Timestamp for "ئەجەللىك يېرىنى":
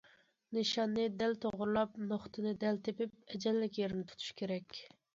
3.39-4.11